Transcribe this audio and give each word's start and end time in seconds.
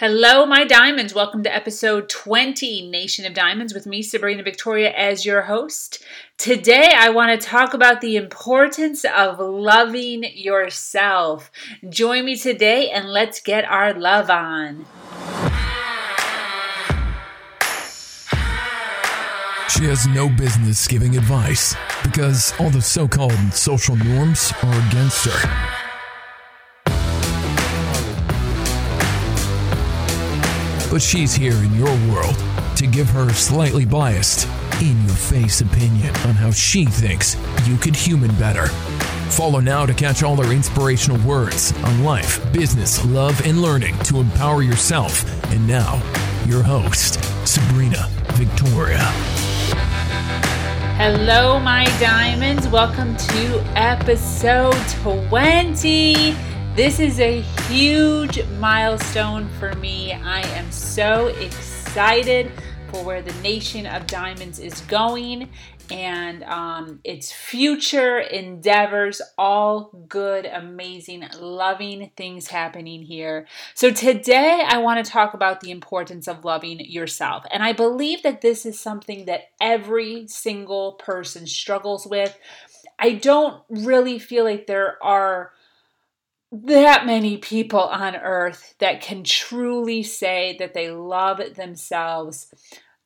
Hello, 0.00 0.46
my 0.46 0.64
diamonds. 0.64 1.12
Welcome 1.12 1.42
to 1.42 1.54
episode 1.54 2.08
20, 2.08 2.88
Nation 2.88 3.26
of 3.26 3.34
Diamonds, 3.34 3.74
with 3.74 3.84
me, 3.84 4.00
Sabrina 4.02 4.42
Victoria, 4.42 4.92
as 4.92 5.26
your 5.26 5.42
host. 5.42 6.02
Today, 6.38 6.88
I 6.96 7.10
want 7.10 7.38
to 7.38 7.46
talk 7.46 7.74
about 7.74 8.00
the 8.00 8.16
importance 8.16 9.04
of 9.04 9.38
loving 9.38 10.24
yourself. 10.24 11.50
Join 11.90 12.24
me 12.24 12.34
today 12.38 12.88
and 12.88 13.10
let's 13.10 13.42
get 13.42 13.66
our 13.66 13.92
love 13.92 14.30
on. 14.30 14.86
She 19.68 19.84
has 19.84 20.06
no 20.06 20.30
business 20.30 20.88
giving 20.88 21.18
advice 21.18 21.76
because 22.02 22.54
all 22.58 22.70
the 22.70 22.80
so 22.80 23.06
called 23.06 23.52
social 23.52 23.96
norms 23.96 24.54
are 24.62 24.88
against 24.88 25.26
her. 25.26 25.79
But 30.90 31.00
she's 31.00 31.32
here 31.32 31.54
in 31.54 31.72
your 31.74 31.94
world 32.12 32.36
to 32.76 32.86
give 32.86 33.08
her 33.10 33.30
slightly 33.30 33.84
biased, 33.84 34.48
in 34.82 35.00
your 35.04 35.14
face 35.14 35.60
opinion 35.60 36.08
on 36.26 36.34
how 36.34 36.50
she 36.50 36.84
thinks 36.84 37.36
you 37.66 37.76
could 37.76 37.94
human 37.94 38.34
better. 38.36 38.66
Follow 39.30 39.60
now 39.60 39.86
to 39.86 39.94
catch 39.94 40.24
all 40.24 40.42
her 40.42 40.52
inspirational 40.52 41.24
words 41.26 41.72
on 41.84 42.02
life, 42.02 42.40
business, 42.52 43.04
love, 43.06 43.40
and 43.46 43.62
learning 43.62 43.96
to 44.00 44.18
empower 44.18 44.62
yourself. 44.62 45.24
And 45.52 45.66
now, 45.68 46.02
your 46.46 46.62
host, 46.62 47.22
Sabrina 47.46 48.08
Victoria. 48.32 48.98
Hello, 50.98 51.60
my 51.60 51.84
diamonds. 52.00 52.66
Welcome 52.68 53.16
to 53.16 53.62
episode 53.76 54.74
20. 55.02 56.49
This 56.76 57.00
is 57.00 57.18
a 57.18 57.40
huge 57.68 58.46
milestone 58.58 59.48
for 59.58 59.74
me. 59.74 60.12
I 60.12 60.40
am 60.56 60.70
so 60.70 61.26
excited 61.26 62.52
for 62.90 63.04
where 63.04 63.22
the 63.22 63.34
Nation 63.42 63.86
of 63.86 64.06
Diamonds 64.06 64.60
is 64.60 64.80
going 64.82 65.50
and 65.90 66.44
um, 66.44 67.00
its 67.02 67.32
future 67.32 68.20
endeavors. 68.20 69.20
All 69.36 69.90
good, 70.08 70.46
amazing, 70.46 71.24
loving 71.40 72.12
things 72.16 72.46
happening 72.46 73.02
here. 73.02 73.48
So, 73.74 73.90
today 73.90 74.62
I 74.64 74.78
want 74.78 75.04
to 75.04 75.10
talk 75.10 75.34
about 75.34 75.60
the 75.60 75.72
importance 75.72 76.28
of 76.28 76.44
loving 76.44 76.78
yourself. 76.78 77.44
And 77.50 77.64
I 77.64 77.72
believe 77.72 78.22
that 78.22 78.42
this 78.42 78.64
is 78.64 78.78
something 78.78 79.24
that 79.24 79.50
every 79.60 80.28
single 80.28 80.92
person 80.92 81.48
struggles 81.48 82.06
with. 82.06 82.38
I 82.96 83.14
don't 83.14 83.60
really 83.68 84.20
feel 84.20 84.44
like 84.44 84.68
there 84.68 85.02
are 85.02 85.50
that 86.52 87.06
many 87.06 87.36
people 87.36 87.80
on 87.80 88.16
earth 88.16 88.74
that 88.78 89.00
can 89.00 89.22
truly 89.22 90.02
say 90.02 90.56
that 90.58 90.74
they 90.74 90.90
love 90.90 91.40
themselves 91.54 92.52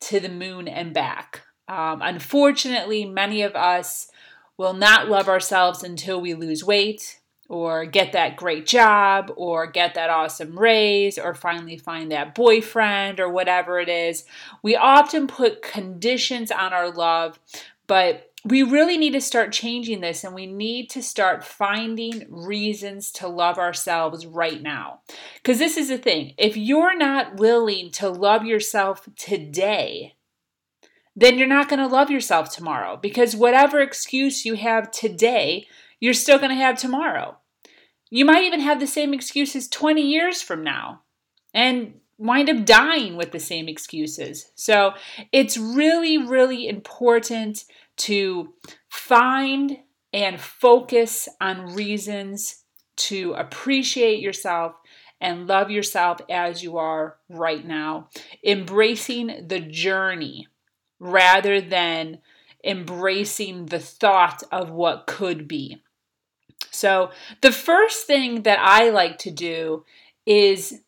to 0.00 0.20
the 0.20 0.28
moon 0.28 0.66
and 0.68 0.94
back. 0.94 1.42
Um, 1.68 2.00
unfortunately, 2.02 3.04
many 3.04 3.42
of 3.42 3.54
us 3.54 4.10
will 4.56 4.74
not 4.74 5.08
love 5.08 5.28
ourselves 5.28 5.82
until 5.82 6.20
we 6.20 6.34
lose 6.34 6.64
weight 6.64 7.20
or 7.48 7.84
get 7.84 8.12
that 8.12 8.36
great 8.36 8.66
job 8.66 9.32
or 9.36 9.66
get 9.66 9.94
that 9.94 10.10
awesome 10.10 10.58
raise 10.58 11.18
or 11.18 11.34
finally 11.34 11.76
find 11.76 12.10
that 12.10 12.34
boyfriend 12.34 13.20
or 13.20 13.28
whatever 13.28 13.78
it 13.78 13.88
is. 13.88 14.24
We 14.62 14.76
often 14.76 15.26
put 15.26 15.62
conditions 15.62 16.50
on 16.50 16.72
our 16.72 16.90
love, 16.90 17.38
but 17.86 18.30
we 18.44 18.62
really 18.62 18.98
need 18.98 19.14
to 19.14 19.20
start 19.20 19.52
changing 19.52 20.00
this 20.00 20.22
and 20.22 20.34
we 20.34 20.46
need 20.46 20.90
to 20.90 21.02
start 21.02 21.42
finding 21.42 22.26
reasons 22.28 23.10
to 23.12 23.26
love 23.26 23.58
ourselves 23.58 24.26
right 24.26 24.62
now. 24.62 25.00
Because 25.36 25.58
this 25.58 25.78
is 25.78 25.88
the 25.88 25.98
thing 25.98 26.34
if 26.36 26.56
you're 26.56 26.96
not 26.96 27.38
willing 27.38 27.90
to 27.92 28.08
love 28.08 28.44
yourself 28.44 29.08
today, 29.16 30.14
then 31.16 31.38
you're 31.38 31.48
not 31.48 31.68
going 31.68 31.80
to 31.80 31.86
love 31.86 32.10
yourself 32.10 32.54
tomorrow 32.54 32.98
because 33.00 33.34
whatever 33.34 33.80
excuse 33.80 34.44
you 34.44 34.54
have 34.54 34.90
today, 34.90 35.66
you're 35.98 36.12
still 36.12 36.38
going 36.38 36.50
to 36.50 36.56
have 36.56 36.76
tomorrow. 36.76 37.38
You 38.10 38.24
might 38.24 38.44
even 38.44 38.60
have 38.60 38.78
the 38.78 38.86
same 38.86 39.14
excuses 39.14 39.68
20 39.68 40.02
years 40.02 40.42
from 40.42 40.62
now 40.62 41.02
and 41.54 41.94
wind 42.18 42.50
up 42.50 42.64
dying 42.64 43.16
with 43.16 43.32
the 43.32 43.40
same 43.40 43.68
excuses. 43.68 44.50
So 44.54 44.92
it's 45.32 45.56
really, 45.56 46.18
really 46.18 46.68
important 46.68 47.64
to 47.96 48.54
find 48.88 49.78
and 50.12 50.40
focus 50.40 51.28
on 51.40 51.74
reasons 51.74 52.64
to 52.96 53.32
appreciate 53.32 54.20
yourself 54.20 54.74
and 55.20 55.46
love 55.46 55.70
yourself 55.70 56.20
as 56.30 56.62
you 56.62 56.76
are 56.76 57.16
right 57.28 57.66
now. 57.66 58.08
Embracing 58.44 59.46
the 59.48 59.60
journey 59.60 60.46
rather 61.00 61.60
than 61.60 62.18
embracing 62.64 63.66
the 63.66 63.78
thought 63.78 64.42
of 64.50 64.70
what 64.70 65.06
could 65.06 65.46
be. 65.46 65.82
So, 66.70 67.10
the 67.40 67.52
first 67.52 68.06
thing 68.06 68.42
that 68.42 68.58
I 68.58 68.90
like 68.90 69.18
to 69.18 69.30
do 69.30 69.84
is, 70.26 70.80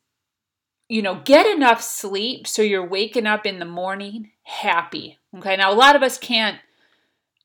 you 0.89 1.03
know, 1.03 1.21
get 1.25 1.47
enough 1.47 1.83
sleep 1.83 2.47
so 2.47 2.63
you're 2.63 2.87
waking 2.87 3.27
up 3.27 3.47
in 3.47 3.59
the 3.59 3.65
morning 3.65 4.31
happy. 4.43 5.19
Okay, 5.37 5.57
now 5.57 5.73
a 5.73 5.75
lot 5.75 5.97
of 5.97 6.03
us 6.03 6.19
can't 6.19 6.59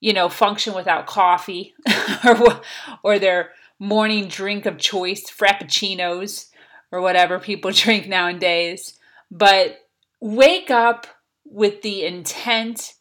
you 0.02 0.12
know, 0.12 0.28
function 0.28 0.74
without 0.74 1.08
coffee 1.08 1.74
or 2.26 2.62
or 3.04 3.20
their 3.20 3.52
morning 3.80 4.28
drink 4.28 4.66
of 4.66 4.78
choice, 4.78 5.24
frappuccinos 5.32 6.50
or 6.92 7.00
whatever 7.00 7.40
people 7.40 7.72
drink 7.74 8.08
nowadays. 8.08 9.00
But 9.30 9.88
wake 10.20 10.70
up 10.70 11.08
with 11.46 11.82
the 11.82 12.06
intent 12.06 12.96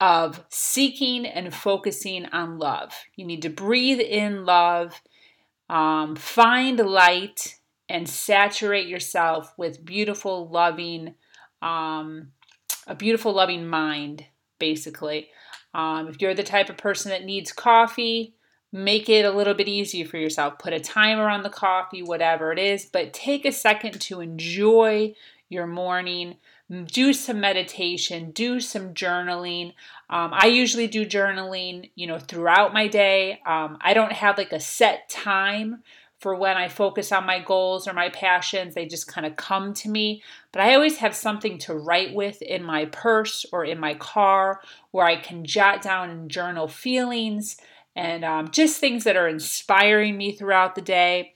of 0.00 0.44
seeking 0.48 1.26
and 1.26 1.52
focusing 1.52 2.26
on 2.26 2.58
love. 2.58 2.94
You 3.16 3.26
need 3.26 3.42
to 3.42 3.50
breathe 3.50 4.00
in 4.00 4.44
love, 4.44 5.00
um, 5.68 6.14
find 6.16 6.78
light, 6.78 7.56
and 7.88 8.08
saturate 8.08 8.86
yourself 8.86 9.52
with 9.56 9.84
beautiful, 9.84 10.48
loving, 10.48 11.14
um, 11.62 12.32
a 12.86 12.94
beautiful, 12.94 13.32
loving 13.32 13.66
mind, 13.66 14.24
basically. 14.58 15.30
Um, 15.74 16.08
if 16.08 16.20
you're 16.20 16.34
the 16.34 16.42
type 16.42 16.70
of 16.70 16.76
person 16.76 17.10
that 17.10 17.24
needs 17.24 17.52
coffee, 17.52 18.34
make 18.72 19.08
it 19.08 19.24
a 19.24 19.30
little 19.30 19.54
bit 19.54 19.68
easier 19.68 20.06
for 20.06 20.18
yourself. 20.18 20.58
Put 20.58 20.72
a 20.72 20.80
timer 20.80 21.28
on 21.28 21.42
the 21.42 21.50
coffee, 21.50 22.02
whatever 22.02 22.52
it 22.52 22.58
is, 22.58 22.86
but 22.86 23.12
take 23.12 23.44
a 23.44 23.52
second 23.52 24.00
to 24.02 24.20
enjoy 24.20 25.14
your 25.48 25.66
morning. 25.66 26.36
Do 26.86 27.14
some 27.14 27.40
meditation, 27.40 28.30
do 28.30 28.60
some 28.60 28.92
journaling. 28.92 29.68
Um, 30.10 30.32
I 30.34 30.46
usually 30.48 30.86
do 30.86 31.06
journaling, 31.06 31.90
you 31.94 32.06
know, 32.06 32.18
throughout 32.18 32.74
my 32.74 32.88
day. 32.88 33.40
Um, 33.46 33.78
I 33.80 33.94
don't 33.94 34.12
have 34.12 34.36
like 34.36 34.52
a 34.52 34.60
set 34.60 35.08
time 35.08 35.82
for 36.18 36.34
when 36.34 36.56
I 36.56 36.68
focus 36.68 37.12
on 37.12 37.26
my 37.26 37.40
goals 37.40 37.86
or 37.86 37.92
my 37.92 38.08
passions. 38.08 38.74
They 38.74 38.86
just 38.86 39.06
kind 39.06 39.26
of 39.26 39.36
come 39.36 39.72
to 39.74 39.88
me. 39.88 40.22
But 40.52 40.62
I 40.62 40.74
always 40.74 40.98
have 40.98 41.14
something 41.14 41.58
to 41.58 41.74
write 41.74 42.14
with 42.14 42.42
in 42.42 42.62
my 42.62 42.86
purse 42.86 43.46
or 43.52 43.64
in 43.64 43.78
my 43.78 43.94
car 43.94 44.60
where 44.90 45.06
I 45.06 45.16
can 45.16 45.44
jot 45.44 45.82
down 45.82 46.10
and 46.10 46.30
journal 46.30 46.66
feelings 46.66 47.56
and 47.94 48.24
um, 48.24 48.50
just 48.50 48.78
things 48.78 49.04
that 49.04 49.16
are 49.16 49.28
inspiring 49.28 50.16
me 50.16 50.32
throughout 50.32 50.74
the 50.74 50.82
day. 50.82 51.34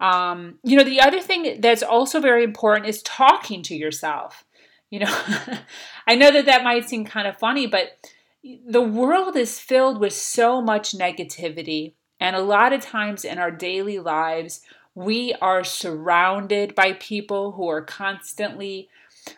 Um, 0.00 0.58
you 0.64 0.76
know, 0.76 0.84
the 0.84 1.00
other 1.00 1.20
thing 1.20 1.60
that's 1.60 1.82
also 1.82 2.20
very 2.20 2.42
important 2.42 2.88
is 2.88 3.02
talking 3.02 3.62
to 3.64 3.76
yourself. 3.76 4.44
You 4.90 5.00
know, 5.00 5.22
I 6.06 6.16
know 6.16 6.30
that 6.32 6.46
that 6.46 6.64
might 6.64 6.88
seem 6.88 7.04
kind 7.04 7.28
of 7.28 7.38
funny, 7.38 7.66
but 7.66 7.98
the 8.42 8.82
world 8.82 9.36
is 9.36 9.60
filled 9.60 10.00
with 10.00 10.12
so 10.12 10.60
much 10.60 10.92
negativity 10.92 11.94
and 12.22 12.36
a 12.36 12.40
lot 12.40 12.72
of 12.72 12.80
times 12.80 13.24
in 13.24 13.38
our 13.38 13.50
daily 13.50 13.98
lives, 13.98 14.60
we 14.94 15.34
are 15.42 15.64
surrounded 15.64 16.72
by 16.72 16.92
people 16.92 17.50
who 17.50 17.66
are 17.66 17.82
constantly 17.82 18.88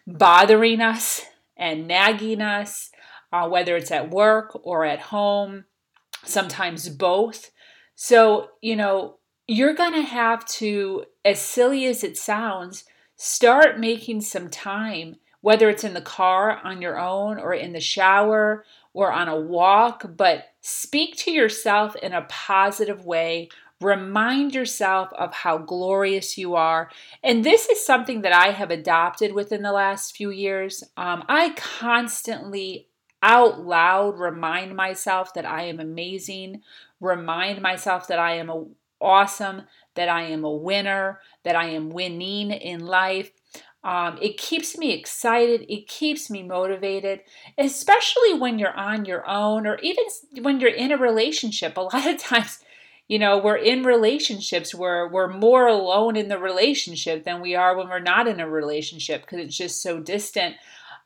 bothering 0.06 0.82
us 0.82 1.22
and 1.56 1.88
nagging 1.88 2.42
us, 2.42 2.90
uh, 3.32 3.48
whether 3.48 3.75
it's 3.75 3.90
at 3.90 4.10
work 4.10 4.60
or 4.66 4.84
at 4.84 5.00
home, 5.00 5.64
sometimes 6.25 6.90
both. 6.90 7.52
So, 7.94 8.50
you 8.60 8.76
know, 8.76 9.16
you're 9.48 9.72
going 9.72 9.94
to 9.94 10.02
have 10.02 10.44
to, 10.58 11.06
as 11.25 11.40
silly 11.40 11.87
as 11.87 12.04
it 12.04 12.19
sounds, 12.19 12.84
start 13.16 13.80
making 13.80 14.20
some 14.20 14.50
time, 14.50 15.16
whether 15.40 15.70
it's 15.70 15.84
in 15.84 15.94
the 15.94 16.02
car 16.02 16.60
on 16.62 16.82
your 16.82 16.98
own 16.98 17.38
or 17.38 17.54
in 17.54 17.72
the 17.72 17.80
shower 17.80 18.62
or 18.94 19.12
on 19.12 19.29
a 19.29 19.38
walk, 19.38 20.06
but 20.17 20.46
speak 20.62 21.17
to 21.17 21.31
yourself 21.31 21.94
in 21.96 22.12
a 22.12 22.26
positive 22.31 23.05
way. 23.05 23.50
Remind 23.81 24.55
yourself 24.55 25.12
of 25.12 25.35
how 25.35 25.58
glorious 25.58 26.38
you 26.38 26.55
are. 26.55 26.91
And 27.23 27.44
this 27.44 27.69
is 27.69 27.85
something 27.85 28.23
that 28.23 28.32
I 28.32 28.52
have 28.52 28.70
adopted 28.70 29.35
within 29.35 29.62
the 29.62 29.73
last 29.73 30.17
few 30.17 30.31
years. 30.31 30.85
Um, 30.96 31.25
I 31.29 31.50
constantly 31.56 32.88
out 33.20 33.61
loud 33.61 34.19
remind 34.19 34.76
myself 34.76 35.35
that 35.35 35.44
I 35.44 35.64
am 35.64 35.81
amazing, 35.81 36.62
remind 37.00 37.61
myself 37.61 38.06
that 38.08 38.19
I 38.19 38.37
am 38.37 38.75
awesome, 39.00 39.62
that 39.94 40.08
I 40.08 40.23
am 40.25 40.44
a 40.44 40.55
winner, 40.55 41.20
that 41.43 41.56
I 41.56 41.70
am 41.70 41.90
winning 41.90 42.50
in 42.50 42.81
life. 42.81 43.32
Um, 43.84 44.19
it 44.20 44.38
keeps 44.38 44.78
me 44.78 44.92
excited. 44.92 45.66
It 45.69 45.86
keeps 45.86 46.31
me 46.31 46.42
motivated, 46.42 47.20
especially 47.58 48.32
when 48.32 48.58
you're 48.58 48.75
on 48.75 49.04
your 49.04 49.28
own 49.28 49.66
or 49.66 49.78
even 49.81 50.04
when 50.40 50.58
you're 50.58 50.70
in 50.70 50.90
a 50.90 50.96
relationship. 50.96 51.76
A 51.76 51.81
lot 51.92 52.06
of 52.06 52.19
times, 52.19 52.60
you 53.08 53.19
know, 53.19 53.38
we're 53.38 53.56
in 53.56 53.84
relationships 53.84 54.75
where 54.75 55.06
we're 55.06 55.28
more 55.28 55.66
alone 55.66 56.16
in 56.16 56.28
the 56.28 56.38
relationship 56.38 57.25
than 57.25 57.42
we 57.42 57.54
are 57.54 57.76
when 57.76 57.88
we're 57.88 57.98
not 57.98 58.26
in 58.26 58.40
a 58.40 58.48
relationship 58.48 59.20
because 59.20 59.40
it's 59.40 59.56
just 59.56 59.82
so 59.82 60.00
distant. 60.00 60.56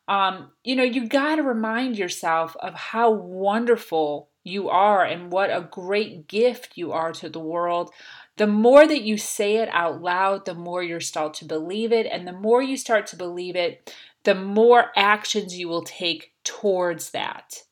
Um, 0.06 0.52
you 0.62 0.76
know, 0.76 0.84
you 0.84 1.08
got 1.08 1.36
to 1.36 1.42
remind 1.42 1.98
yourself 1.98 2.56
of 2.60 2.74
how 2.74 3.10
wonderful 3.10 4.31
you 4.44 4.69
are 4.69 5.04
and 5.04 5.32
what 5.32 5.50
a 5.50 5.69
great 5.70 6.28
gift 6.28 6.76
you 6.76 6.92
are 6.92 7.12
to 7.12 7.28
the 7.28 7.40
world 7.40 7.90
the 8.38 8.46
more 8.46 8.87
that 8.87 9.02
you 9.02 9.19
say 9.19 9.56
it 9.56 9.69
out 9.73 10.00
loud, 10.00 10.46
the 10.46 10.55
more 10.55 10.82
you 10.82 11.00
start 11.00 11.35
to 11.35 11.44
believe 11.44 11.93
it. 11.93 12.06
And 12.06 12.26
the 12.26 12.32
more 12.32 12.62
you 12.62 12.76
start 12.76 13.06
to 13.08 13.17
believe 13.17 13.56
it, 13.56 13.94
the 14.25 14.35
more 14.35 14.93
actions 14.96 15.58
you 15.58 15.69
will 15.69 15.82
take 15.82 16.32
towards 16.44 17.11
that. 17.11 17.64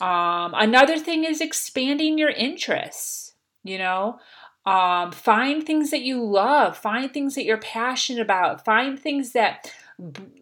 Um, 0.00 0.54
another 0.54 0.98
thing 0.98 1.24
is 1.24 1.40
expanding 1.40 2.18
your 2.18 2.30
interests, 2.30 3.34
you 3.64 3.78
know. 3.78 4.18
Um, 4.66 5.12
find 5.12 5.64
things 5.64 5.90
that 5.90 6.02
you 6.02 6.22
love, 6.22 6.76
find 6.76 7.12
things 7.12 7.34
that 7.34 7.44
you're 7.44 7.58
passionate 7.58 8.20
about, 8.20 8.64
find 8.64 8.98
things 8.98 9.32
that 9.32 9.72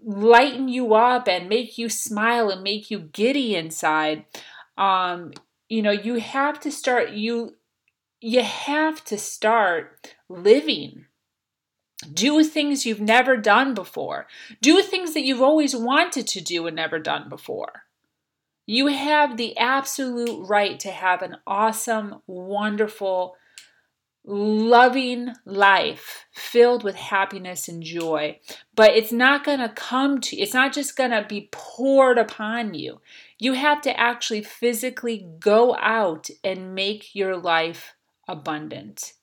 lighten 0.04 0.68
you 0.68 0.94
up 0.94 1.28
and 1.28 1.48
make 1.48 1.78
you 1.78 1.88
smile 1.88 2.50
and 2.50 2.62
make 2.62 2.90
you 2.90 2.98
giddy 2.98 3.54
inside. 3.54 4.24
Um, 4.76 5.32
you 5.68 5.82
know, 5.82 5.90
you 5.90 6.16
have 6.16 6.58
to 6.60 6.72
start 6.72 7.10
you 7.10 7.54
you 8.20 8.42
have 8.42 9.04
to 9.04 9.18
start 9.18 10.14
living. 10.28 11.06
Do 12.12 12.42
things 12.44 12.86
you've 12.86 13.00
never 13.00 13.36
done 13.36 13.74
before. 13.74 14.26
Do 14.60 14.82
things 14.82 15.14
that 15.14 15.24
you've 15.24 15.42
always 15.42 15.74
wanted 15.74 16.26
to 16.28 16.40
do 16.40 16.66
and 16.66 16.76
never 16.76 16.98
done 16.98 17.28
before. 17.28 17.82
You 18.66 18.88
have 18.88 19.36
the 19.36 19.56
absolute 19.56 20.46
right 20.46 20.78
to 20.80 20.90
have 20.90 21.22
an 21.22 21.36
awesome, 21.46 22.16
wonderful, 22.26 23.34
loving 24.24 25.32
life 25.46 26.26
filled 26.32 26.84
with 26.84 26.94
happiness 26.94 27.66
and 27.66 27.82
joy. 27.82 28.38
But 28.74 28.90
it's 28.90 29.10
not 29.10 29.42
going 29.42 29.60
to 29.60 29.70
come 29.70 30.20
to 30.20 30.36
it's 30.36 30.52
not 30.52 30.74
just 30.74 30.96
going 30.96 31.12
to 31.12 31.24
be 31.26 31.48
poured 31.50 32.18
upon 32.18 32.74
you. 32.74 33.00
You 33.38 33.54
have 33.54 33.80
to 33.82 33.98
actually 33.98 34.42
physically 34.42 35.26
go 35.40 35.74
out 35.76 36.28
and 36.44 36.74
make 36.74 37.14
your 37.14 37.36
life 37.36 37.94
abundant. 38.28 39.14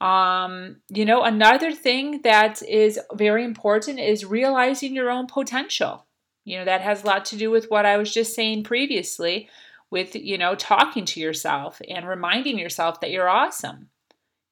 Um, 0.00 0.76
you 0.88 1.04
know, 1.04 1.22
another 1.22 1.72
thing 1.72 2.20
that 2.22 2.62
is 2.62 3.00
very 3.14 3.44
important 3.44 3.98
is 3.98 4.24
realizing 4.24 4.94
your 4.94 5.10
own 5.10 5.26
potential. 5.26 6.06
You 6.44 6.58
know, 6.58 6.64
that 6.64 6.82
has 6.82 7.02
a 7.02 7.06
lot 7.06 7.24
to 7.26 7.36
do 7.36 7.50
with 7.50 7.70
what 7.70 7.86
I 7.86 7.96
was 7.96 8.12
just 8.12 8.34
saying 8.34 8.64
previously 8.64 9.48
with, 9.90 10.14
you 10.14 10.38
know, 10.38 10.54
talking 10.54 11.04
to 11.06 11.20
yourself 11.20 11.80
and 11.88 12.06
reminding 12.06 12.58
yourself 12.58 13.00
that 13.00 13.10
you're 13.10 13.28
awesome. 13.28 13.88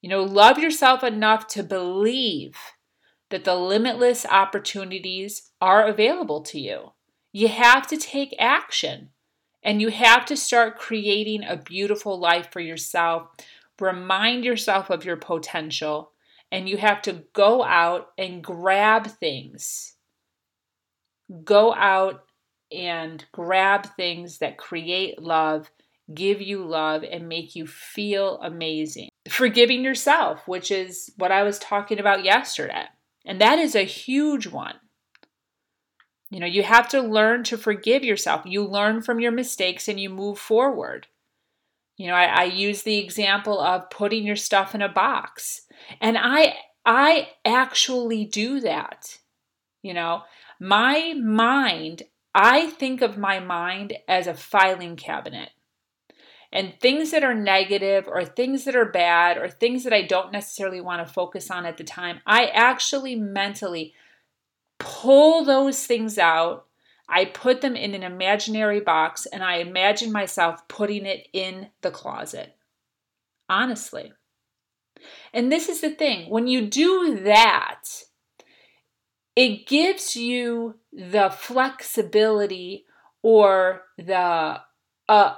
You 0.01 0.09
know, 0.09 0.23
love 0.23 0.59
yourself 0.59 1.03
enough 1.03 1.47
to 1.47 1.63
believe 1.63 2.57
that 3.29 3.43
the 3.43 3.55
limitless 3.55 4.25
opportunities 4.25 5.51
are 5.61 5.87
available 5.87 6.41
to 6.41 6.59
you. 6.59 6.91
You 7.31 7.47
have 7.47 7.87
to 7.87 7.97
take 7.97 8.35
action. 8.39 9.09
And 9.65 9.81
you 9.81 9.89
have 9.89 10.25
to 10.27 10.37
start 10.37 10.77
creating 10.77 11.43
a 11.43 11.57
beautiful 11.57 12.19
life 12.19 12.49
for 12.51 12.59
yourself. 12.59 13.29
Remind 13.79 14.45
yourself 14.45 14.91
of 14.91 15.03
your 15.03 15.17
potential, 15.17 16.11
and 16.51 16.69
you 16.69 16.77
have 16.77 17.01
to 17.01 17.23
go 17.33 17.63
out 17.63 18.11
and 18.15 18.43
grab 18.43 19.07
things. 19.07 19.95
Go 21.43 21.73
out 21.73 22.25
and 22.71 23.25
grab 23.31 23.87
things 23.97 24.37
that 24.37 24.59
create 24.59 25.19
love, 25.19 25.71
give 26.13 26.41
you 26.41 26.63
love, 26.63 27.03
and 27.03 27.27
make 27.27 27.55
you 27.55 27.65
feel 27.65 28.39
amazing. 28.43 29.09
Forgiving 29.27 29.83
yourself, 29.83 30.47
which 30.47 30.69
is 30.69 31.11
what 31.17 31.31
I 31.31 31.41
was 31.41 31.57
talking 31.57 31.99
about 31.99 32.23
yesterday. 32.23 32.85
And 33.25 33.41
that 33.41 33.57
is 33.57 33.75
a 33.75 33.83
huge 33.83 34.45
one. 34.45 34.75
You 36.35 36.41
know, 36.41 36.47
you 36.47 36.63
have 36.63 36.89
to 36.89 36.99
learn 36.99 37.45
to 37.45 37.57
forgive 37.57 38.03
yourself. 38.03 38.41
You 38.45 38.65
learn 38.65 39.01
from 39.01 39.21
your 39.21 39.31
mistakes 39.31 39.87
and 39.87 39.97
you 39.97 40.09
move 40.09 40.37
forward. 40.37 41.07
You 41.95 42.07
know, 42.07 42.13
I, 42.13 42.25
I 42.25 42.43
use 42.43 42.83
the 42.83 42.97
example 42.97 43.61
of 43.61 43.89
putting 43.89 44.25
your 44.25 44.35
stuff 44.35 44.75
in 44.75 44.81
a 44.81 44.89
box. 44.89 45.61
And 46.01 46.17
I 46.19 46.55
I 46.85 47.29
actually 47.45 48.25
do 48.25 48.59
that. 48.59 49.19
You 49.81 49.93
know, 49.93 50.23
my 50.59 51.13
mind, 51.13 52.03
I 52.33 52.69
think 52.69 53.01
of 53.01 53.17
my 53.17 53.39
mind 53.39 53.93
as 54.05 54.27
a 54.27 54.33
filing 54.33 54.97
cabinet. 54.97 55.51
And 56.51 56.73
things 56.81 57.11
that 57.11 57.23
are 57.23 57.33
negative 57.33 58.09
or 58.09 58.25
things 58.25 58.65
that 58.65 58.75
are 58.75 58.91
bad 58.91 59.37
or 59.37 59.47
things 59.47 59.85
that 59.85 59.93
I 59.93 60.01
don't 60.01 60.33
necessarily 60.33 60.81
want 60.81 61.07
to 61.07 61.13
focus 61.13 61.49
on 61.49 61.65
at 61.65 61.77
the 61.77 61.85
time, 61.85 62.19
I 62.27 62.47
actually 62.47 63.15
mentally 63.15 63.93
pull 64.79 65.43
those 65.43 65.85
things 65.85 66.17
out. 66.17 66.65
I 67.07 67.25
put 67.25 67.61
them 67.61 67.75
in 67.75 67.93
an 67.93 68.03
imaginary 68.03 68.79
box 68.79 69.25
and 69.25 69.43
I 69.43 69.57
imagine 69.57 70.11
myself 70.11 70.67
putting 70.67 71.05
it 71.05 71.27
in 71.33 71.69
the 71.81 71.91
closet. 71.91 72.55
Honestly. 73.47 74.11
And 75.33 75.51
this 75.51 75.69
is 75.69 75.81
the 75.81 75.91
thing 75.91 76.29
when 76.29 76.47
you 76.47 76.65
do 76.65 77.19
that, 77.23 77.83
it 79.35 79.67
gives 79.67 80.15
you 80.15 80.75
the 80.91 81.29
flexibility 81.29 82.85
or 83.21 83.83
the, 83.97 84.61
uh, 85.09 85.35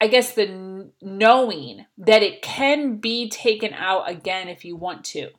I 0.00 0.06
guess, 0.06 0.34
the 0.34 0.90
knowing 1.00 1.86
that 1.96 2.22
it 2.22 2.42
can 2.42 2.98
be 2.98 3.28
taken 3.28 3.72
out 3.72 4.08
again 4.08 4.48
if 4.48 4.64
you 4.64 4.76
want 4.76 5.04
to 5.06 5.30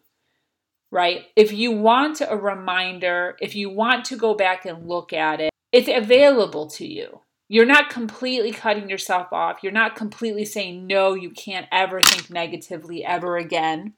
right? 0.91 1.25
If 1.35 1.51
you 1.51 1.71
want 1.71 2.21
a 2.27 2.37
reminder, 2.37 3.37
if 3.39 3.55
you 3.55 3.69
want 3.69 4.05
to 4.05 4.17
go 4.17 4.33
back 4.33 4.65
and 4.65 4.87
look 4.87 5.13
at 5.13 5.39
it, 5.39 5.51
it's 5.71 5.89
available 5.89 6.67
to 6.71 6.87
you. 6.87 7.21
You're 7.47 7.65
not 7.65 7.89
completely 7.89 8.51
cutting 8.51 8.89
yourself 8.89 9.33
off. 9.33 9.59
You're 9.63 9.71
not 9.71 9.95
completely 9.95 10.45
saying, 10.45 10.85
no, 10.85 11.15
you 11.15 11.31
can't 11.31 11.67
ever 11.71 11.99
think 12.01 12.29
negatively 12.29 13.03
ever 13.03 13.37
again. 13.37 13.93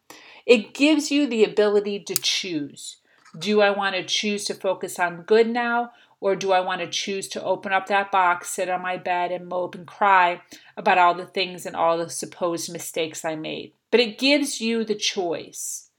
It 0.45 0.73
gives 0.73 1.11
you 1.11 1.27
the 1.27 1.43
ability 1.43 1.99
to 2.05 2.15
choose. 2.15 2.97
Do 3.37 3.61
I 3.61 3.69
want 3.71 3.95
to 3.95 4.03
choose 4.03 4.45
to 4.45 4.53
focus 4.53 4.99
on 4.99 5.23
good 5.23 5.49
now? 5.49 5.91
Or 6.21 6.35
do 6.35 6.51
I 6.51 6.59
want 6.61 6.81
to 6.81 6.87
choose 6.87 7.27
to 7.29 7.43
open 7.43 7.73
up 7.73 7.87
that 7.87 8.11
box, 8.11 8.49
sit 8.49 8.69
on 8.69 8.81
my 8.81 8.95
bed, 8.95 9.31
and 9.31 9.47
mope 9.47 9.75
and 9.75 9.87
cry 9.87 10.41
about 10.77 10.99
all 10.99 11.15
the 11.15 11.25
things 11.25 11.65
and 11.65 11.75
all 11.75 11.97
the 11.97 12.09
supposed 12.09 12.71
mistakes 12.71 13.25
I 13.25 13.35
made? 13.35 13.73
But 13.89 14.01
it 14.01 14.19
gives 14.19 14.61
you 14.61 14.85
the 14.85 14.95
choice. 14.95 15.89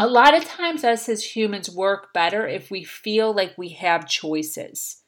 A 0.00 0.06
lot 0.06 0.36
of 0.36 0.44
times, 0.44 0.84
us 0.84 1.08
as 1.08 1.34
humans 1.34 1.68
work 1.68 2.12
better 2.12 2.46
if 2.46 2.70
we 2.70 2.84
feel 2.84 3.32
like 3.34 3.58
we 3.58 3.70
have 3.70 4.08
choices. 4.08 5.02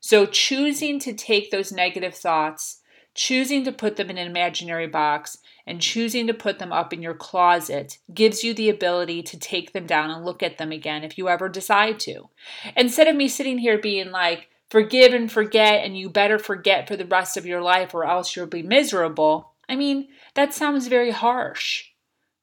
So, 0.00 0.24
choosing 0.24 0.98
to 1.00 1.12
take 1.12 1.50
those 1.50 1.70
negative 1.70 2.14
thoughts, 2.14 2.80
choosing 3.14 3.64
to 3.64 3.72
put 3.72 3.96
them 3.96 4.08
in 4.08 4.16
an 4.16 4.26
imaginary 4.26 4.86
box, 4.86 5.36
and 5.66 5.82
choosing 5.82 6.26
to 6.26 6.32
put 6.32 6.58
them 6.58 6.72
up 6.72 6.94
in 6.94 7.02
your 7.02 7.12
closet 7.12 7.98
gives 8.14 8.42
you 8.42 8.54
the 8.54 8.70
ability 8.70 9.22
to 9.24 9.38
take 9.38 9.74
them 9.74 9.84
down 9.86 10.10
and 10.10 10.24
look 10.24 10.42
at 10.42 10.56
them 10.56 10.72
again 10.72 11.04
if 11.04 11.18
you 11.18 11.28
ever 11.28 11.50
decide 11.50 12.00
to. 12.00 12.30
Instead 12.74 13.08
of 13.08 13.16
me 13.16 13.28
sitting 13.28 13.58
here 13.58 13.78
being 13.78 14.10
like, 14.10 14.48
forgive 14.70 15.12
and 15.12 15.30
forget, 15.30 15.84
and 15.84 15.98
you 15.98 16.08
better 16.08 16.38
forget 16.38 16.88
for 16.88 16.96
the 16.96 17.04
rest 17.04 17.36
of 17.36 17.44
your 17.44 17.60
life 17.60 17.92
or 17.92 18.06
else 18.06 18.34
you'll 18.34 18.46
be 18.46 18.62
miserable. 18.62 19.52
I 19.68 19.76
mean, 19.76 20.08
that 20.34 20.54
sounds 20.54 20.86
very 20.86 21.10
harsh. 21.10 21.89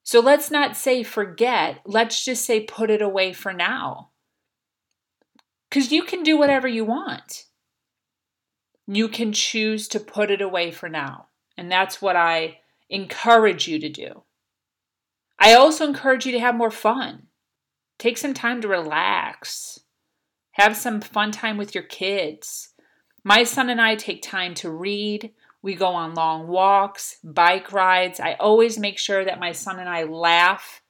So 0.08 0.22
let's 0.22 0.50
not 0.50 0.78
say 0.78 1.04
forget, 1.04 1.82
let's 1.84 2.24
just 2.24 2.46
say 2.46 2.62
put 2.62 2.90
it 2.90 3.02
away 3.02 3.34
for 3.34 3.52
now. 3.52 4.12
Because 5.70 5.92
you 5.92 6.04
can 6.04 6.24
do 6.24 6.38
whatever 6.38 6.66
you 6.66 6.86
want. 6.86 7.44
You 8.88 9.10
can 9.10 9.34
choose 9.34 9.90
to 9.90 10.00
put 10.00 10.32
it 10.32 10.40
away 10.40 10.72
for 10.72 10.88
now. 10.88 11.28
And 11.58 11.70
that's 11.70 12.02
what 12.02 12.16
I 12.16 12.60
encourage 12.90 13.68
you 13.68 13.80
to 13.80 13.90
do. 13.90 14.24
I 15.38 15.56
also 15.56 15.86
encourage 15.86 16.26
you 16.26 16.32
to 16.32 16.40
have 16.40 16.56
more 16.56 16.72
fun. 16.72 17.24
Take 18.00 18.18
some 18.18 18.34
time 18.34 18.62
to 18.62 18.70
relax. 18.70 19.82
Have 20.52 20.78
some 20.78 21.02
fun 21.02 21.34
time 21.34 21.58
with 21.58 21.76
your 21.76 21.84
kids. 21.84 22.70
My 23.26 23.44
son 23.44 23.70
and 23.70 23.82
I 23.82 23.96
take 23.96 24.22
time 24.22 24.54
to 24.54 24.72
read. 24.72 25.34
We 25.62 25.76
go 25.76 25.88
on 25.88 26.14
long 26.14 26.48
walks, 26.48 27.18
bike 27.24 27.72
rides. 27.72 28.20
I 28.20 28.34
always 28.34 28.78
make 28.78 28.98
sure 28.98 29.26
that 29.26 29.40
my 29.40 29.52
son 29.52 29.80
and 29.80 29.90
I 29.90 30.04
laugh 30.04 30.82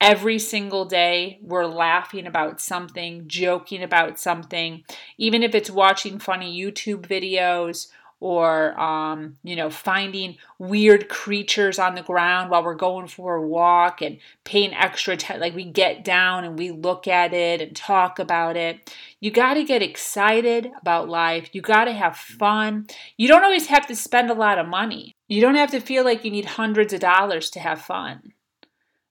every 0.00 0.38
single 0.38 0.84
day. 0.84 1.38
We're 1.42 1.66
laughing 1.66 2.26
about 2.26 2.60
something, 2.60 3.24
joking 3.26 3.82
about 3.82 4.18
something, 4.18 4.84
even 5.16 5.42
if 5.42 5.54
it's 5.54 5.70
watching 5.70 6.18
funny 6.18 6.56
YouTube 6.58 7.06
videos 7.06 7.88
or 8.24 8.80
um, 8.80 9.36
you 9.42 9.54
know 9.54 9.68
finding 9.68 10.38
weird 10.58 11.10
creatures 11.10 11.78
on 11.78 11.94
the 11.94 12.02
ground 12.02 12.50
while 12.50 12.64
we're 12.64 12.74
going 12.74 13.06
for 13.06 13.34
a 13.34 13.46
walk 13.46 14.00
and 14.00 14.16
paying 14.44 14.72
extra 14.72 15.12
attention 15.12 15.42
like 15.42 15.54
we 15.54 15.62
get 15.62 16.02
down 16.02 16.42
and 16.42 16.58
we 16.58 16.70
look 16.70 17.06
at 17.06 17.34
it 17.34 17.60
and 17.60 17.76
talk 17.76 18.18
about 18.18 18.56
it. 18.56 18.94
You 19.20 19.30
got 19.30 19.54
to 19.54 19.62
get 19.62 19.82
excited 19.82 20.70
about 20.80 21.06
life. 21.06 21.50
You 21.52 21.60
got 21.60 21.84
to 21.84 21.92
have 21.92 22.16
fun. 22.16 22.86
You 23.18 23.28
don't 23.28 23.44
always 23.44 23.66
have 23.66 23.86
to 23.88 23.94
spend 23.94 24.30
a 24.30 24.34
lot 24.34 24.58
of 24.58 24.66
money. 24.68 25.12
You 25.28 25.42
don't 25.42 25.56
have 25.56 25.72
to 25.72 25.80
feel 25.80 26.02
like 26.02 26.24
you 26.24 26.30
need 26.30 26.46
hundreds 26.46 26.94
of 26.94 27.00
dollars 27.00 27.50
to 27.50 27.60
have 27.60 27.82
fun. 27.82 28.32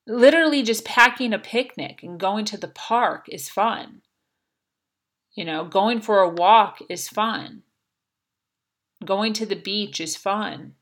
Literally 0.07 0.63
just 0.63 0.85
packing 0.85 1.33
a 1.33 1.39
picnic 1.39 2.01
and 2.01 2.19
going 2.19 2.45
to 2.45 2.57
the 2.57 2.67
park 2.67 3.27
is 3.29 3.47
fun. 3.47 4.01
You 5.35 5.45
know 5.45 5.65
going 5.65 6.01
for 6.01 6.17
a 6.21 6.29
walk 6.29 6.79
is 6.89 7.07
fun 7.07 7.61
Going 9.05 9.33
to 9.33 9.45
the 9.45 9.55
beach 9.55 9.99
is 9.99 10.15
fun. 10.15 10.73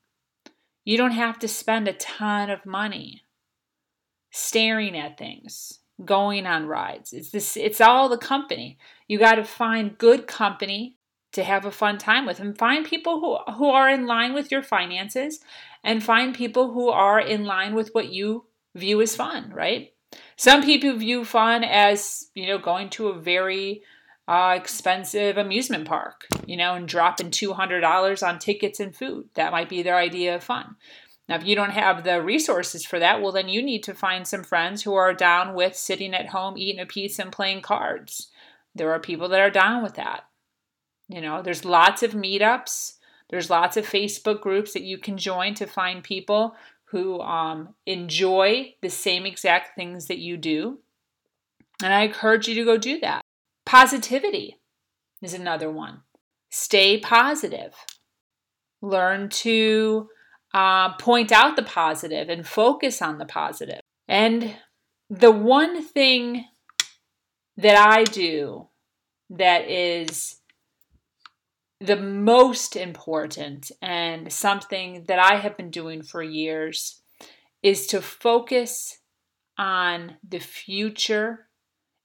You 0.84 0.96
don't 0.96 1.12
have 1.12 1.38
to 1.40 1.48
spend 1.48 1.88
a 1.88 1.92
ton 1.92 2.50
of 2.50 2.66
money 2.66 3.22
staring 4.30 4.96
at 4.96 5.18
things, 5.18 5.80
going 6.04 6.46
on 6.46 6.66
rides. 6.66 7.12
It's 7.12 7.30
this 7.30 7.56
it's 7.56 7.80
all 7.80 8.08
the 8.08 8.18
company. 8.18 8.78
You 9.06 9.18
got 9.18 9.36
to 9.36 9.44
find 9.44 9.98
good 9.98 10.26
company 10.26 10.98
to 11.32 11.44
have 11.44 11.64
a 11.64 11.70
fun 11.70 11.98
time 11.98 12.26
with 12.26 12.40
and 12.40 12.58
find 12.58 12.84
people 12.84 13.20
who 13.20 13.52
who 13.54 13.70
are 13.70 13.88
in 13.88 14.06
line 14.06 14.34
with 14.34 14.50
your 14.50 14.62
finances 14.62 15.40
and 15.84 16.02
find 16.02 16.34
people 16.34 16.72
who 16.72 16.88
are 16.88 17.20
in 17.20 17.44
line 17.44 17.74
with 17.74 17.90
what 17.92 18.12
you 18.12 18.46
view 18.74 19.00
as 19.00 19.16
fun, 19.16 19.50
right? 19.52 19.92
Some 20.36 20.62
people 20.62 20.96
view 20.96 21.24
fun 21.24 21.64
as, 21.64 22.28
you 22.34 22.46
know, 22.46 22.58
going 22.58 22.90
to 22.90 23.08
a 23.08 23.18
very 23.18 23.82
uh, 24.28 24.54
expensive 24.56 25.36
amusement 25.36 25.86
park, 25.86 26.26
you 26.46 26.56
know, 26.56 26.74
and 26.74 26.88
dropping 26.88 27.30
$200 27.30 28.26
on 28.26 28.38
tickets 28.38 28.80
and 28.80 28.94
food. 28.94 29.28
That 29.34 29.52
might 29.52 29.68
be 29.68 29.82
their 29.82 29.96
idea 29.96 30.36
of 30.36 30.44
fun. 30.44 30.76
Now, 31.28 31.36
if 31.36 31.46
you 31.46 31.54
don't 31.54 31.70
have 31.70 32.04
the 32.04 32.22
resources 32.22 32.84
for 32.84 32.98
that, 32.98 33.20
well, 33.22 33.32
then 33.32 33.48
you 33.48 33.62
need 33.62 33.82
to 33.84 33.94
find 33.94 34.26
some 34.26 34.44
friends 34.44 34.82
who 34.82 34.94
are 34.94 35.14
down 35.14 35.54
with 35.54 35.76
sitting 35.76 36.14
at 36.14 36.28
home, 36.28 36.58
eating 36.58 36.80
a 36.80 36.86
pizza, 36.86 37.22
and 37.22 37.32
playing 37.32 37.62
cards. 37.62 38.28
There 38.74 38.92
are 38.92 39.00
people 39.00 39.28
that 39.28 39.40
are 39.40 39.50
down 39.50 39.82
with 39.82 39.94
that. 39.94 40.24
You 41.08 41.20
know, 41.20 41.42
there's 41.42 41.64
lots 41.64 42.02
of 42.02 42.12
meetups, 42.12 42.94
there's 43.30 43.50
lots 43.50 43.76
of 43.76 43.86
Facebook 43.86 44.40
groups 44.40 44.72
that 44.72 44.82
you 44.82 44.98
can 44.98 45.16
join 45.16 45.54
to 45.54 45.66
find 45.66 46.02
people 46.02 46.54
who 46.86 47.20
um, 47.20 47.74
enjoy 47.86 48.74
the 48.82 48.90
same 48.90 49.24
exact 49.24 49.74
things 49.74 50.06
that 50.08 50.18
you 50.18 50.36
do. 50.36 50.78
And 51.82 51.92
I 51.92 52.02
encourage 52.02 52.46
you 52.46 52.54
to 52.56 52.64
go 52.64 52.76
do 52.76 53.00
that. 53.00 53.22
Positivity 53.64 54.60
is 55.22 55.34
another 55.34 55.70
one. 55.70 56.00
Stay 56.50 56.98
positive. 56.98 57.74
Learn 58.80 59.28
to 59.28 60.08
uh, 60.52 60.94
point 60.94 61.32
out 61.32 61.56
the 61.56 61.62
positive 61.62 62.28
and 62.28 62.46
focus 62.46 63.00
on 63.00 63.18
the 63.18 63.24
positive. 63.24 63.80
And 64.08 64.56
the 65.08 65.30
one 65.30 65.82
thing 65.82 66.44
that 67.56 67.76
I 67.76 68.04
do 68.04 68.68
that 69.30 69.68
is 69.68 70.36
the 71.80 71.96
most 71.96 72.76
important 72.76 73.72
and 73.80 74.32
something 74.32 75.04
that 75.08 75.18
I 75.18 75.36
have 75.36 75.56
been 75.56 75.70
doing 75.70 76.02
for 76.02 76.22
years 76.22 77.02
is 77.62 77.86
to 77.88 78.00
focus 78.00 78.98
on 79.58 80.16
the 80.26 80.38
future 80.38 81.48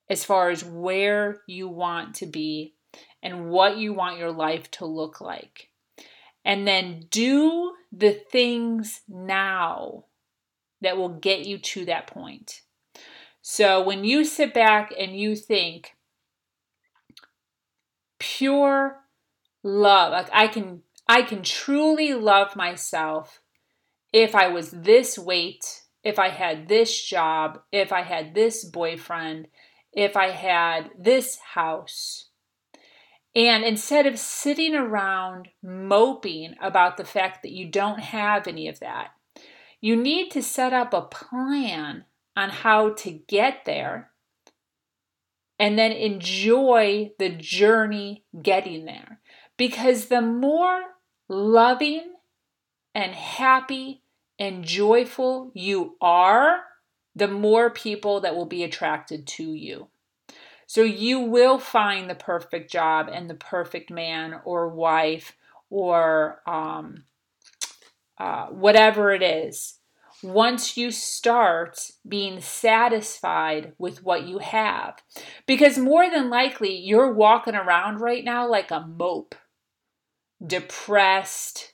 as 0.10 0.24
far 0.24 0.50
as 0.50 0.64
where 0.64 1.42
you 1.48 1.68
want 1.68 2.16
to 2.16 2.26
be 2.26 2.74
and 3.22 3.50
what 3.50 3.78
you 3.78 3.94
want 3.94 4.18
your 4.18 4.32
life 4.32 4.70
to 4.72 4.86
look 4.86 5.20
like. 5.20 5.70
And 6.46 6.68
then 6.68 7.08
do 7.10 7.74
the 7.92 8.14
things 8.14 9.02
now 9.08 10.06
that 10.82 10.98
will 10.98 11.10
get 11.10 11.46
you 11.46 11.58
to 11.58 11.86
that 11.86 12.08
point. 12.08 12.62
So 13.42 13.82
when 13.82 14.04
you 14.04 14.24
sit 14.24 14.54
back 14.54 14.94
and 14.98 15.18
you 15.18 15.36
think, 15.36 15.96
pure 18.20 19.00
love, 19.64 20.12
like 20.12 20.30
I 20.32 20.48
can 20.48 20.84
I 21.08 21.22
can 21.22 21.42
truly 21.42 22.14
love 22.14 22.56
myself 22.56 23.42
if 24.12 24.36
I 24.36 24.48
was 24.48 24.72
this 24.72 25.18
weight, 25.18 25.84
if 26.04 26.20
I 26.20 26.30
had 26.30 26.68
this 26.68 27.04
job, 27.04 27.62
if 27.72 27.92
I 27.92 28.02
had 28.02 28.36
this 28.36 28.66
boyfriend, 28.66 29.48
if 29.94 30.16
I 30.16 30.30
had 30.30 30.92
this 30.98 31.40
house. 31.54 32.30
And 33.36 33.64
instead 33.64 34.08
of 34.08 34.18
sitting 34.18 34.74
around 34.74 35.50
moping 35.62 36.56
about 36.62 36.98
the 36.98 37.06
fact 37.06 37.44
that 37.44 37.52
you 37.52 37.70
don't 37.70 38.00
have 38.00 38.48
any 38.48 38.68
of 38.68 38.80
that, 38.80 39.10
you 39.80 39.96
need 39.96 40.32
to 40.32 40.42
set 40.42 40.74
up 40.74 40.94
a 40.94 41.02
plan 41.02 42.06
on 42.36 42.50
how 42.50 42.94
to 42.94 43.12
get 43.12 43.66
there 43.66 44.12
and 45.60 45.78
then 45.78 45.92
enjoy 45.92 47.12
the 47.20 47.30
journey 47.30 48.24
getting 48.42 48.86
there. 48.86 49.20
Because 49.58 50.08
the 50.08 50.22
more 50.22 50.82
loving 51.28 52.14
and 52.94 53.14
happy 53.14 54.04
and 54.40 54.64
joyful 54.64 55.52
you 55.54 55.96
are, 56.00 56.62
the 57.18 57.28
more 57.28 57.70
people 57.72 58.20
that 58.22 58.36
will 58.36 58.46
be 58.46 58.64
attracted 58.64 59.26
to 59.26 59.44
you. 59.54 59.88
So 60.68 60.84
you 60.84 61.20
will 61.20 61.58
find 61.58 62.10
the 62.10 62.16
perfect 62.16 62.72
job 62.72 63.10
and 63.12 63.30
the 63.30 63.36
perfect 63.36 63.90
man 63.90 64.40
or 64.46 64.70
wife 64.70 65.36
or 65.70 66.42
um, 66.46 67.06
uh, 68.20 68.48
whatever 68.48 69.12
it 69.12 69.24
is. 69.24 69.80
Once 70.22 70.78
you 70.78 70.92
start 70.92 71.92
being 72.08 72.42
satisfied 72.42 73.74
with 73.78 74.04
what 74.04 74.28
you 74.28 74.40
have. 74.40 75.02
Because 75.46 75.78
more 75.78 76.10
than 76.10 76.30
likely, 76.30 76.76
you're 76.76 77.14
walking 77.14 77.56
around 77.56 78.00
right 78.00 78.24
now 78.24 78.50
like 78.50 78.72
a 78.72 78.86
mope, 78.86 79.36
depressed, 80.46 81.74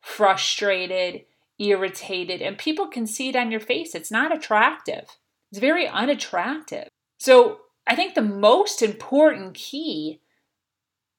frustrated, 0.00 1.24
irritated, 1.60 2.40
and 2.42 2.58
people 2.58 2.88
can 2.88 3.06
see 3.06 3.28
it 3.28 3.36
on 3.36 3.50
your 3.50 3.60
face. 3.60 3.94
It's 3.94 4.10
not 4.10 4.34
attractive, 4.34 5.04
it's 5.50 5.60
very 5.60 5.86
unattractive. 5.86 6.88
So, 7.18 7.58
I 7.86 7.94
think 7.94 8.14
the 8.14 8.22
most 8.22 8.82
important 8.82 9.54
key 9.54 10.20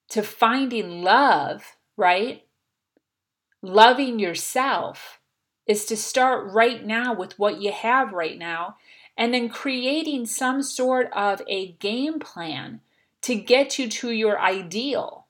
to 0.10 0.24
finding 0.24 1.04
love, 1.04 1.76
right? 1.98 2.46
Loving 3.62 4.20
yourself 4.20 5.20
is 5.68 5.86
to 5.86 5.96
start 5.96 6.52
right 6.52 6.86
now 6.86 7.14
with 7.14 7.38
what 7.38 7.62
you 7.62 7.72
have 7.72 8.12
right 8.12 8.38
now 8.38 8.76
and 9.18 9.34
then 9.34 9.50
creating 9.50 10.26
some 10.26 10.64
sort 10.64 11.12
of 11.14 11.42
a 11.48 11.74
game 11.74 12.20
plan 12.20 12.82
to 13.22 13.36
get 13.36 13.78
you 13.78 13.88
to 13.88 14.12
your 14.12 14.40
ideal. 14.40 15.28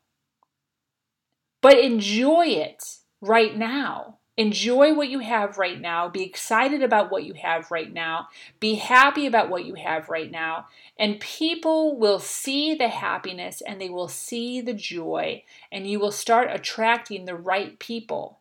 But 1.62 1.78
enjoy 1.78 2.48
it 2.48 2.98
right 3.20 3.56
now. 3.56 4.20
Enjoy 4.38 4.94
what 4.94 5.10
you 5.10 5.20
have 5.20 5.58
right 5.58 5.80
now. 5.80 6.08
Be 6.08 6.24
excited 6.24 6.82
about 6.82 7.12
what 7.12 7.26
you 7.26 7.34
have 7.34 7.70
right 7.70 7.92
now. 7.92 8.30
Be 8.60 8.76
happy 8.76 9.26
about 9.26 9.50
what 9.50 9.66
you 9.66 9.76
have 9.76 10.10
right 10.10 10.32
now. 10.32 10.68
And 10.98 11.20
people 11.20 12.00
will 12.00 12.20
see 12.20 12.74
the 12.74 12.88
happiness 12.88 13.62
and 13.62 13.80
they 13.80 13.90
will 13.90 14.08
see 14.08 14.62
the 14.62 14.74
joy, 14.74 15.44
and 15.72 15.86
you 15.86 16.00
will 16.00 16.12
start 16.12 16.50
attracting 16.50 17.26
the 17.26 17.36
right 17.36 17.78
people 17.78 18.40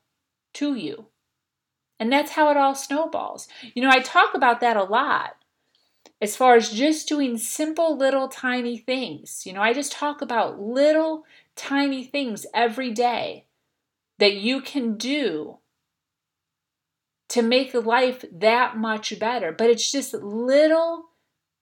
to 0.54 0.74
you. 0.74 1.06
And 1.98 2.10
that's 2.12 2.32
how 2.32 2.50
it 2.50 2.56
all 2.56 2.74
snowballs. 2.74 3.46
You 3.74 3.82
know, 3.82 3.90
I 3.90 4.00
talk 4.00 4.34
about 4.34 4.60
that 4.60 4.76
a 4.76 4.84
lot 4.84 5.36
as 6.22 6.36
far 6.36 6.54
as 6.54 6.70
just 6.70 7.08
doing 7.08 7.36
simple 7.36 7.96
little 7.96 8.28
tiny 8.28 8.78
things. 8.78 9.44
You 9.44 9.52
know, 9.52 9.60
I 9.60 9.72
just 9.72 9.92
talk 9.92 10.22
about 10.22 10.60
little 10.60 11.24
tiny 11.56 12.04
things 12.04 12.46
every 12.54 12.90
day 12.90 13.46
that 14.18 14.34
you 14.34 14.60
can 14.60 14.96
do 14.96 15.59
to 17.30 17.42
make 17.42 17.72
life 17.74 18.24
that 18.32 18.76
much 18.76 19.18
better. 19.18 19.52
But 19.52 19.70
it's 19.70 19.90
just 19.90 20.14
little 20.14 21.06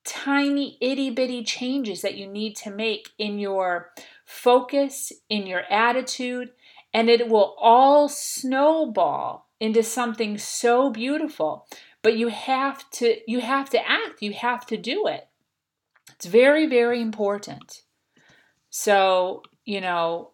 tiny 0.04 0.78
itty 0.80 1.10
bitty 1.10 1.44
changes 1.44 2.00
that 2.02 2.16
you 2.16 2.26
need 2.26 2.56
to 2.56 2.70
make 2.70 3.10
in 3.18 3.38
your 3.38 3.90
focus, 4.24 5.12
in 5.28 5.46
your 5.46 5.62
attitude, 5.70 6.50
and 6.92 7.10
it 7.10 7.28
will 7.28 7.54
all 7.60 8.08
snowball 8.08 9.46
into 9.60 9.82
something 9.82 10.38
so 10.38 10.90
beautiful. 10.90 11.66
But 12.02 12.16
you 12.16 12.28
have 12.28 12.88
to 12.92 13.18
you 13.26 13.40
have 13.40 13.68
to 13.70 13.88
act, 13.88 14.22
you 14.22 14.32
have 14.32 14.64
to 14.66 14.76
do 14.76 15.06
it. 15.06 15.28
It's 16.14 16.26
very 16.26 16.66
very 16.66 17.02
important. 17.02 17.82
So, 18.70 19.42
you 19.64 19.80
know, 19.80 20.32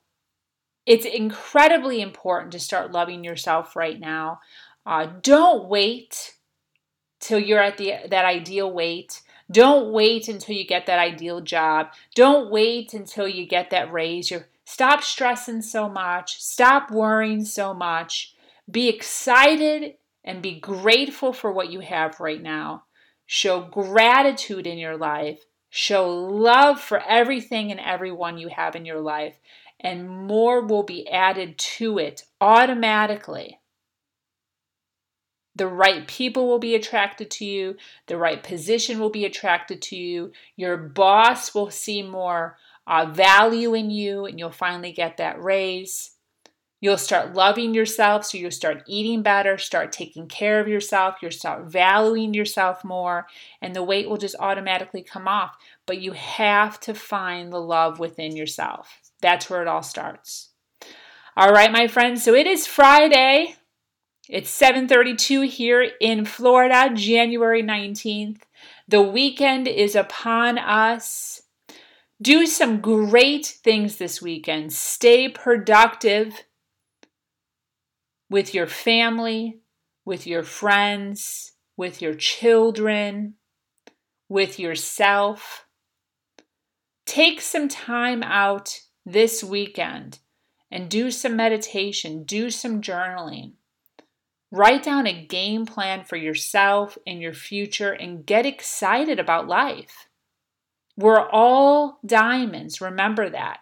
it's 0.86 1.06
incredibly 1.06 2.00
important 2.00 2.52
to 2.52 2.60
start 2.60 2.92
loving 2.92 3.24
yourself 3.24 3.74
right 3.74 3.98
now. 3.98 4.40
Uh, 4.86 5.06
don't 5.22 5.68
wait 5.68 6.34
till 7.20 7.38
you're 7.38 7.62
at 7.62 7.78
the 7.78 7.94
that 8.08 8.24
ideal 8.24 8.70
weight. 8.72 9.22
Don't 9.50 9.92
wait 9.92 10.28
until 10.28 10.56
you 10.56 10.66
get 10.66 10.86
that 10.86 10.98
ideal 10.98 11.40
job. 11.40 11.88
Don't 12.14 12.50
wait 12.50 12.94
until 12.94 13.28
you 13.28 13.46
get 13.46 13.70
that 13.70 13.92
raise. 13.92 14.30
You're 14.30 14.48
Stop 14.64 15.02
stressing 15.02 15.62
so 15.62 15.88
much. 15.88 16.40
Stop 16.40 16.90
worrying 16.90 17.44
so 17.44 17.74
much. 17.74 18.34
Be 18.70 18.88
excited 18.88 19.94
and 20.24 20.42
be 20.42 20.58
grateful 20.58 21.32
for 21.32 21.52
what 21.52 21.70
you 21.70 21.80
have 21.80 22.18
right 22.18 22.42
now. 22.42 22.84
Show 23.26 23.60
gratitude 23.60 24.66
in 24.66 24.78
your 24.78 24.96
life. 24.96 25.44
Show 25.68 26.08
love 26.08 26.80
for 26.80 27.00
everything 27.00 27.70
and 27.70 27.80
everyone 27.80 28.38
you 28.38 28.48
have 28.48 28.74
in 28.74 28.86
your 28.86 29.00
life. 29.00 29.38
And 29.80 30.08
more 30.08 30.64
will 30.64 30.82
be 30.82 31.08
added 31.08 31.58
to 31.58 31.98
it 31.98 32.24
automatically. 32.40 33.58
The 35.56 35.68
right 35.68 36.06
people 36.06 36.49
will 36.49 36.58
be 36.58 36.75
attracted 36.75 37.30
to 37.32 37.44
you. 37.44 37.76
The 38.06 38.16
right 38.16 38.42
position 38.42 38.99
will 38.99 39.11
be 39.11 39.25
attracted 39.25 39.80
to 39.82 39.96
you. 39.96 40.32
Your 40.56 40.76
boss 40.76 41.54
will 41.54 41.70
see 41.70 42.02
more 42.02 42.56
uh, 42.87 43.06
value 43.06 43.75
in 43.75 43.90
you, 43.90 44.26
and 44.26 44.38
you'll 44.38 44.50
finally 44.50 44.92
get 44.92 45.16
that 45.16 45.42
raise. 45.42 46.11
You'll 46.80 46.99
start 46.99 47.32
loving 47.32 47.73
yourself, 47.73 48.26
so 48.26 48.37
you'll 48.37 48.50
start 48.50 48.82
eating 48.87 49.23
better, 49.23 49.56
start 49.56 49.90
taking 49.90 50.28
care 50.28 50.61
of 50.61 50.68
yourself, 50.68 51.16
you'll 51.23 51.30
start 51.30 51.64
valuing 51.64 52.34
yourself 52.34 52.84
more, 52.84 53.26
and 53.62 53.75
the 53.75 53.82
weight 53.82 54.06
will 54.06 54.18
just 54.18 54.37
automatically 54.38 55.02
come 55.02 55.26
off. 55.26 55.56
But 55.87 56.02
you 56.02 56.12
have 56.12 56.78
to 56.80 56.92
find 56.92 57.50
the 57.50 57.61
love 57.61 57.99
within 57.99 58.37
yourself. 58.37 59.00
That's 59.23 59.49
where 59.49 59.62
it 59.62 59.68
all 59.68 59.82
starts. 59.82 60.50
All 61.38 61.52
right, 61.52 61.73
my 61.73 61.87
friends, 61.87 62.23
so 62.23 62.34
it 62.34 62.46
is 62.46 62.66
Friday. 62.66 63.56
It's 64.28 64.50
7:32 64.50 65.43
here 65.43 65.83
in 66.00 66.25
Florida, 66.25 66.90
January 66.95 67.62
19th. 67.62 68.47
The 68.88 69.02
weekend 69.02 69.69
is 69.69 69.95
upon 69.95 70.57
us. 70.57 71.43
Do 72.23 72.47
some 72.47 72.81
great 72.81 73.45
things 73.45 73.97
this 73.97 74.23
weekend. 74.23 74.73
Stay 74.73 75.28
productive 75.28 76.45
with 78.31 78.54
your 78.54 78.66
family, 78.66 79.61
with 80.07 80.26
your 80.26 80.43
friends, 80.43 81.52
with 81.76 82.00
your 82.00 82.14
children, 82.14 83.35
with 84.31 84.59
yourself. 84.59 85.66
Take 87.04 87.43
some 87.43 87.69
time 87.69 88.23
out 88.23 88.81
this 89.04 89.45
weekend 89.45 90.21
and 90.71 90.88
do 90.88 91.11
some 91.11 91.37
meditation, 91.37 92.25
do 92.25 92.50
some 92.50 92.81
journaling. 92.81 93.52
Write 94.56 94.84
down 94.84 95.08
a 95.08 95.26
game 95.26 95.66
plan 95.66 96.04
for 96.04 96.14
yourself 96.14 96.96
and 97.04 97.20
your 97.20 97.32
future 97.32 97.90
and 97.90 98.25
get 98.25 98.46
excited 98.46 99.18
about 99.18 99.49
life. 99.49 100.06
We're 100.96 101.28
all 101.28 101.99
diamonds, 102.06 102.80
remember 102.80 103.28
that. 103.28 103.58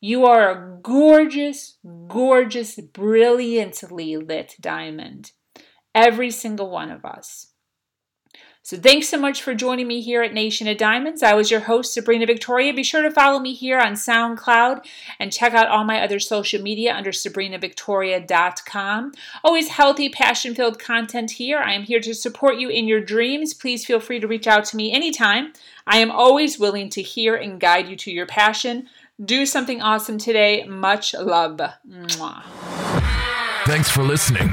You 0.00 0.26
are 0.26 0.48
a 0.52 0.78
gorgeous, 0.80 1.78
gorgeous, 2.06 2.76
brilliantly 2.76 4.16
lit 4.16 4.54
diamond. 4.60 5.32
Every 5.92 6.30
single 6.30 6.70
one 6.70 6.92
of 6.92 7.04
us. 7.04 7.48
So 8.68 8.76
thanks 8.76 9.08
so 9.08 9.16
much 9.16 9.40
for 9.40 9.54
joining 9.54 9.86
me 9.86 10.02
here 10.02 10.22
at 10.22 10.34
Nation 10.34 10.68
of 10.68 10.76
Diamonds. 10.76 11.22
I 11.22 11.32
was 11.32 11.50
your 11.50 11.60
host, 11.60 11.94
Sabrina 11.94 12.26
Victoria. 12.26 12.74
Be 12.74 12.82
sure 12.82 13.00
to 13.00 13.10
follow 13.10 13.38
me 13.38 13.54
here 13.54 13.78
on 13.78 13.94
SoundCloud 13.94 14.84
and 15.18 15.32
check 15.32 15.54
out 15.54 15.68
all 15.68 15.84
my 15.84 16.02
other 16.02 16.20
social 16.20 16.60
media 16.60 16.94
under 16.94 17.10
sabrinavictoria.com. 17.10 19.12
Always 19.42 19.68
healthy, 19.68 20.10
passion-filled 20.10 20.78
content 20.78 21.30
here. 21.30 21.60
I 21.60 21.72
am 21.72 21.84
here 21.84 22.00
to 22.00 22.12
support 22.12 22.58
you 22.58 22.68
in 22.68 22.86
your 22.86 23.00
dreams. 23.00 23.54
Please 23.54 23.86
feel 23.86 24.00
free 24.00 24.20
to 24.20 24.28
reach 24.28 24.46
out 24.46 24.66
to 24.66 24.76
me 24.76 24.92
anytime. 24.92 25.54
I 25.86 25.96
am 25.96 26.10
always 26.10 26.58
willing 26.58 26.90
to 26.90 27.00
hear 27.00 27.36
and 27.36 27.58
guide 27.58 27.88
you 27.88 27.96
to 27.96 28.10
your 28.10 28.26
passion. 28.26 28.86
Do 29.24 29.46
something 29.46 29.80
awesome 29.80 30.18
today. 30.18 30.64
Much 30.64 31.14
love. 31.14 31.56
Mwah. 31.56 32.42
Thanks 33.64 33.88
for 33.88 34.02
listening. 34.02 34.52